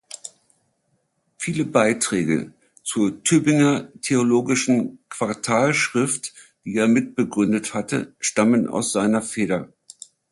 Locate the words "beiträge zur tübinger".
1.63-3.89